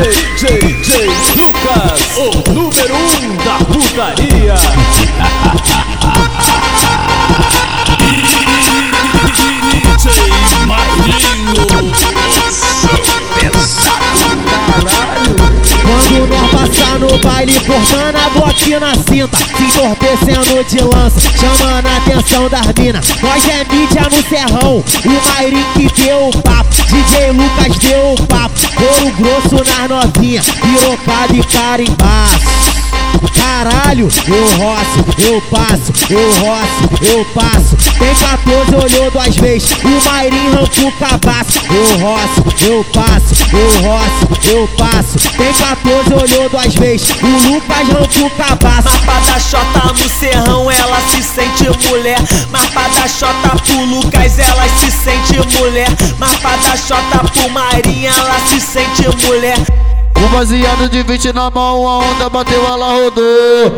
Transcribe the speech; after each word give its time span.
DJ, 0.00 0.58
DJ 0.60 1.10
Lucas, 1.36 2.16
o 2.16 2.50
número 2.50 2.94
um 2.94 3.36
da 3.36 3.58
putaria. 3.66 4.29
Baile, 17.30 17.52
cortando 17.60 18.16
a 18.16 18.30
boquinha 18.30 18.80
na 18.80 18.94
cinta, 18.94 19.36
se 19.36 19.62
entorpecendo 19.62 20.64
de 20.64 20.82
lança, 20.82 21.20
chamando 21.38 21.86
a 21.86 21.96
atenção 21.96 22.48
das 22.48 22.66
minas. 22.76 23.08
Nós 23.22 23.48
é 23.48 23.64
mídia 23.64 24.02
no 24.02 24.22
serrão, 24.28 24.78
o 24.78 25.28
Mairim 25.28 25.64
que 25.74 26.02
deu 26.02 26.28
o 26.28 26.42
papo, 26.42 26.70
DJ 26.88 27.32
Lucas 27.32 27.78
deu 27.78 28.14
o 28.14 28.26
papo, 28.26 28.54
couro 28.74 29.14
grosso 29.16 29.64
nas 29.64 29.88
novinhas, 29.88 30.46
pirocado 30.46 31.36
e 31.36 31.42
carimbaço. 31.44 32.59
Caralho, 33.28 34.08
eu 34.26 34.46
roço, 34.56 35.04
eu 35.18 35.40
passo, 35.42 35.92
eu 36.08 36.32
roço, 36.40 37.04
eu 37.04 37.24
passo. 37.34 37.76
Tem 37.98 38.14
14, 38.14 38.74
olhou 38.74 39.10
duas 39.10 39.36
vezes, 39.36 39.70
o 39.72 40.08
Mairim 40.08 40.48
arrancou 40.48 40.88
o 40.88 40.92
cabaço. 40.92 41.60
Eu 41.68 41.98
roço, 41.98 42.64
eu 42.64 42.84
passo, 42.84 43.34
eu 43.52 43.82
roço, 43.82 44.48
eu 44.48 44.68
passo. 44.78 45.18
Tem 45.36 45.52
14, 45.52 46.14
olhou 46.14 46.48
duas 46.48 46.74
vezes, 46.74 47.10
o 47.10 47.52
Lucas 47.52 47.70
arrancou 47.70 48.26
o 48.26 48.30
cabaço. 48.30 48.88
Mapa 48.88 49.20
da 49.20 49.38
Xota 49.38 49.92
no 49.92 50.08
serrão, 50.08 50.70
ela 50.70 51.00
se 51.08 51.22
sente 51.22 51.64
mulher. 51.88 52.18
Mapa 52.50 52.88
da 52.88 53.08
Xota 53.08 53.56
pro 53.64 53.84
Lucas, 53.84 54.38
ela 54.38 54.68
se 54.68 54.90
sente 54.90 55.58
mulher. 55.58 55.88
Mapa 56.18 56.56
da 56.56 56.76
Xota 56.76 57.18
pro 57.32 57.50
Marinha, 57.50 58.10
ela 58.10 58.38
se 58.46 58.60
sente 58.60 59.26
mulher. 59.26 59.79
Um 60.22 60.28
baseado 60.28 60.88
de 60.90 61.02
20 61.02 61.32
na 61.32 61.50
mão, 61.50 61.88
a 61.88 61.98
onda 61.98 62.28
bateu, 62.28 62.64
ela 62.66 62.92
rodou. 62.92 63.24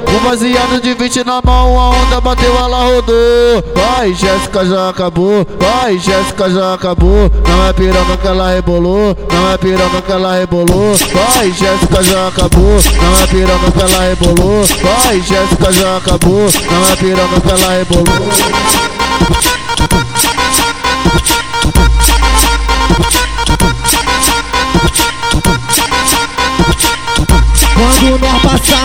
Um 0.08 0.28
baseado 0.28 0.80
de 0.82 0.94
20 0.94 1.24
na 1.24 1.40
mão, 1.44 1.78
a 1.78 1.90
onda 1.90 2.20
bateu, 2.20 2.56
ela 2.58 2.84
rodou. 2.84 3.64
Vai, 3.74 4.12
Jéssica 4.12 4.64
já 4.66 4.88
acabou. 4.88 5.46
Vai, 5.58 5.98
Jéssica 5.98 6.50
já 6.50 6.74
acabou. 6.74 7.30
Não 7.48 7.68
é 7.68 7.72
piroca 7.72 8.16
que 8.16 8.26
ela 8.26 8.50
rebolou. 8.50 9.16
Não 9.32 9.52
é 9.52 9.56
piroca 9.56 10.02
que 10.02 10.12
ela 10.12 10.34
rebolou. 10.34 10.96
Vai, 10.96 11.52
Jéssica 11.52 12.02
já 12.02 12.28
acabou. 12.28 12.80
Não 13.00 13.22
é 13.22 13.26
piroca 13.28 13.70
que 13.70 13.80
ela 13.80 14.02
rebolou. 14.02 14.64
Vai, 14.82 15.20
Jéssica 15.20 15.72
já 15.72 15.96
acabou. 15.96 16.48
Não 16.70 16.92
é 16.92 16.96
piroca 16.96 17.40
que 17.40 17.50
ela 17.50 17.72
rebolou. 17.72 19.51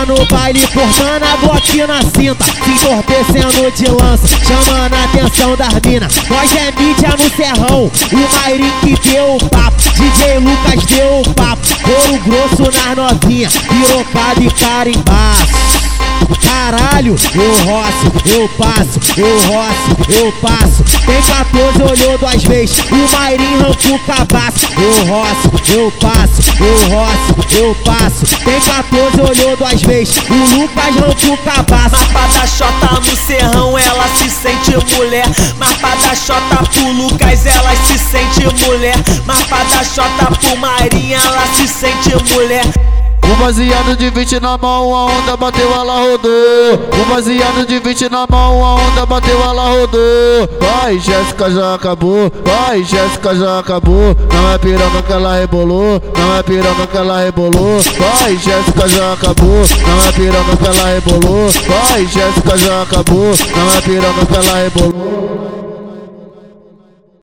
No 0.08 0.24
baile, 0.24 0.66
cortando 0.68 1.22
a 1.22 1.36
boquinha 1.36 1.86
na 1.86 2.00
cinta, 2.00 2.42
se 2.42 2.70
entorpecendo 2.70 3.70
de 3.72 3.90
lança, 3.90 4.26
chamando 4.26 4.94
a 4.94 5.04
atenção 5.04 5.54
das 5.54 5.74
minas. 5.84 6.16
Nós 6.28 6.50
é 6.56 6.72
mídia 6.72 7.10
no 7.10 7.30
serrão, 7.36 7.84
o 7.84 8.36
Mairim 8.40 8.72
que 8.80 9.10
deu 9.10 9.36
o 9.36 9.48
papo, 9.50 9.76
DJ 9.76 10.38
Lucas 10.38 10.86
deu 10.86 11.20
o 11.20 11.34
papo, 11.34 11.62
couro 11.82 12.22
grosso 12.24 12.72
nas 12.72 12.96
novinhas, 12.96 13.52
pirocado 13.52 14.42
e 14.42 14.50
carimbaço. 14.50 15.87
Caralho, 16.36 17.16
eu 17.34 17.64
roço, 17.64 18.12
eu 18.26 18.48
passo, 18.50 19.00
eu 19.16 19.40
roço, 19.46 20.10
eu 20.10 20.32
passo. 20.32 20.84
Tem 21.06 21.22
14, 21.22 21.82
olhou 21.82 22.18
duas 22.18 22.42
vezes, 22.42 22.78
o 22.90 23.16
Mairim 23.16 23.54
arrancou 23.54 23.94
o 23.94 23.98
cabaço. 24.00 24.66
Eu 24.76 25.06
roço, 25.06 25.72
eu 25.72 25.92
passo, 25.92 26.42
eu 26.60 26.88
roço, 26.90 27.56
eu 27.56 27.74
passo. 27.84 28.26
Tem 28.44 28.60
14, 28.60 29.20
olhou 29.20 29.56
duas 29.56 29.82
vezes, 29.82 30.16
o 30.18 30.58
Lucas 30.58 30.84
arrancou 30.84 31.32
o 31.32 31.38
cabaço. 31.38 31.96
Mapa 31.96 32.26
da 32.34 32.46
Xota 32.46 33.00
no 33.00 33.16
serrão, 33.16 33.78
ela 33.78 34.08
se 34.16 34.28
sente 34.28 34.72
mulher. 34.96 35.26
Mapa 35.56 35.96
da 35.96 36.14
Xota 36.14 36.56
pro 36.70 36.92
Lucas, 36.92 37.46
ela 37.46 37.74
se 37.76 37.98
sente 37.98 38.66
mulher. 38.66 38.96
Mapa 39.24 39.64
da 39.64 39.82
Xota 39.82 40.26
pro 40.38 40.56
Marinha, 40.58 41.18
ela 41.18 41.46
se 41.54 41.66
sente 41.66 42.10
mulher. 42.34 42.66
Um 43.30 43.36
baseado 43.36 43.96
de 43.96 44.08
20 44.08 44.40
na 44.40 44.56
mão, 44.56 44.94
a 44.94 45.04
onda 45.06 45.36
bateu, 45.36 45.70
ela 45.72 46.00
rodou. 46.00 46.32
Um 46.94 47.14
baseado 47.14 47.66
de 47.66 47.78
20 47.78 48.08
na 48.08 48.26
mão, 48.28 48.64
a 48.64 48.74
onda 48.76 49.04
bateu, 49.04 49.38
ela 49.42 49.68
rodou. 49.68 50.48
Vai, 50.58 50.98
Jéssica 50.98 51.50
já 51.50 51.74
acabou. 51.74 52.32
Vai, 52.42 52.82
Jéssica 52.82 53.34
já 53.34 53.58
acabou. 53.58 54.16
Não 54.32 54.52
é 54.52 54.58
piroca 54.58 55.02
que 55.02 55.12
ela 55.12 55.36
rebolou. 55.36 56.02
Não 56.16 56.38
é 56.38 56.42
piroca 56.42 56.86
que 56.86 56.96
ela 56.96 57.20
rebolou. 57.20 57.80
Vai, 57.98 58.36
Jéssica 58.38 58.88
já 58.88 59.12
acabou. 59.12 59.62
Não 59.86 60.08
é 60.08 60.12
piroca 60.12 60.56
que 60.56 60.66
ela 60.66 60.88
rebolou. 60.88 61.50
Vai, 61.50 62.06
Jéssica 62.06 62.56
já 62.56 62.82
acabou. 62.82 63.34
Não 63.56 63.74
é 63.76 63.80
piroca 63.82 64.26
que 64.26 64.36
ela 64.36 64.58
rebolou. 64.58 65.47